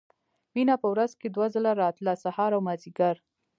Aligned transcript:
مينه 0.55 0.75
په 0.81 0.87
ورځ 0.93 1.11
کښې 1.19 1.29
دوه 1.35 1.47
ځله 1.53 1.71
راتله 1.83 2.13
سهار 2.23 2.51
او 2.57 2.61
مازديګر. 2.67 3.15